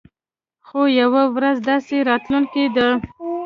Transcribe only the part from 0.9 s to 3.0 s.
يوه ورځ داسې راتلونکې ده.